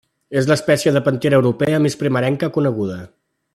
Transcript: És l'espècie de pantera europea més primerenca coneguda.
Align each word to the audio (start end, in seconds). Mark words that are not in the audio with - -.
És 0.39 0.47
l'espècie 0.51 0.93
de 0.95 1.03
pantera 1.09 1.37
europea 1.41 1.83
més 1.87 1.99
primerenca 2.01 2.51
coneguda. 2.59 2.99